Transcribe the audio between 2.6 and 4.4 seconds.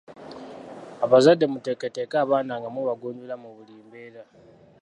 mubagunjula mu buli mbeera.